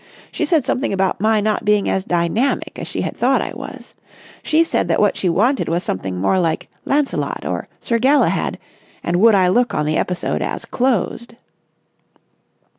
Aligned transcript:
She 0.31 0.45
said 0.45 0.65
something 0.65 0.91
about 0.93 1.21
my 1.21 1.41
not 1.41 1.63
being 1.63 1.87
as 1.87 2.03
dynamic 2.03 2.79
as 2.79 2.87
she 2.87 3.01
had 3.01 3.15
thought 3.15 3.39
I 3.39 3.53
was. 3.53 3.93
She 4.41 4.63
said 4.63 4.87
that 4.87 4.99
what 4.99 5.15
she 5.15 5.29
wanted 5.29 5.69
was 5.69 5.83
something 5.83 6.17
more 6.17 6.39
like 6.39 6.69
Lancelot 6.85 7.45
or 7.45 7.67
Sir 7.79 7.99
Galahad, 7.99 8.57
and 9.03 9.17
would 9.21 9.35
I 9.35 9.47
look 9.47 9.75
on 9.75 9.85
the 9.85 9.97
episode 9.97 10.41
as 10.41 10.65
closed." 10.65 11.35